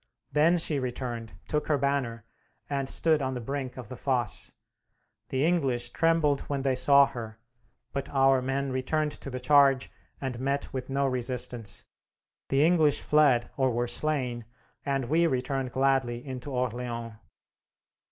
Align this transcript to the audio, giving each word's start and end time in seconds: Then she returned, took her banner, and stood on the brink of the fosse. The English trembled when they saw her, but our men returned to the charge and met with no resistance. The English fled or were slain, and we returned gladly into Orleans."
Then 0.31 0.57
she 0.57 0.79
returned, 0.79 1.33
took 1.47 1.67
her 1.67 1.77
banner, 1.77 2.25
and 2.67 2.89
stood 2.89 3.21
on 3.21 3.35
the 3.35 3.39
brink 3.39 3.77
of 3.77 3.87
the 3.89 3.95
fosse. 3.95 4.55
The 5.29 5.45
English 5.45 5.91
trembled 5.91 6.41
when 6.49 6.63
they 6.63 6.73
saw 6.73 7.05
her, 7.05 7.37
but 7.93 8.09
our 8.09 8.41
men 8.41 8.71
returned 8.71 9.11
to 9.11 9.29
the 9.29 9.39
charge 9.39 9.91
and 10.19 10.39
met 10.39 10.73
with 10.73 10.89
no 10.89 11.05
resistance. 11.05 11.85
The 12.49 12.65
English 12.65 12.99
fled 12.99 13.51
or 13.57 13.69
were 13.69 13.85
slain, 13.85 14.45
and 14.83 15.05
we 15.05 15.27
returned 15.27 15.69
gladly 15.69 16.25
into 16.25 16.49
Orleans." 16.49 17.13